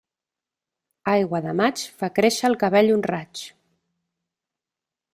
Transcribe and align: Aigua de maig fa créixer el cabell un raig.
Aigua 1.11 1.41
de 1.49 1.53
maig 1.59 1.85
fa 2.01 2.11
créixer 2.17 2.51
el 2.51 2.59
cabell 2.65 2.93
un 2.97 3.07
raig. 3.15 3.47